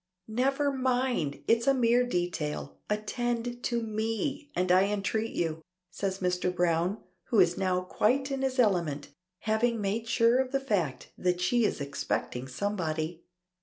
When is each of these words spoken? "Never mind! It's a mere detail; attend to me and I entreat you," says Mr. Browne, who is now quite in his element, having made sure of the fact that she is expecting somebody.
"Never 0.27 0.71
mind! 0.73 1.43
It's 1.47 1.67
a 1.67 1.75
mere 1.75 2.03
detail; 2.07 2.79
attend 2.89 3.61
to 3.65 3.83
me 3.83 4.49
and 4.55 4.71
I 4.71 4.85
entreat 4.85 5.33
you," 5.35 5.61
says 5.91 6.17
Mr. 6.21 6.51
Browne, 6.51 6.97
who 7.25 7.39
is 7.39 7.55
now 7.55 7.81
quite 7.81 8.31
in 8.31 8.41
his 8.41 8.57
element, 8.57 9.09
having 9.41 9.79
made 9.79 10.07
sure 10.07 10.39
of 10.39 10.51
the 10.53 10.59
fact 10.59 11.11
that 11.19 11.39
she 11.39 11.65
is 11.65 11.79
expecting 11.79 12.47
somebody. 12.47 13.21